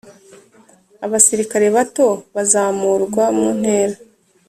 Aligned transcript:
Abasirikare 1.05 1.67
Bato 1.75 2.07
bazamurwa 2.35 3.23
mu 3.37 3.47
ntera. 3.59 3.95